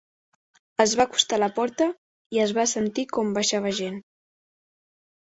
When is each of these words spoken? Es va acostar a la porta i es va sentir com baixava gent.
Es 0.83 0.93
va 0.99 1.03
acostar 1.09 1.37
a 1.41 1.41
la 1.41 1.49
porta 1.57 1.85
i 2.37 2.41
es 2.45 2.53
va 2.59 2.65
sentir 2.71 3.03
com 3.17 3.29
baixava 3.35 3.75
gent. 3.81 4.01